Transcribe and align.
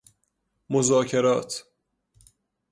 مذاکرات 0.69 1.63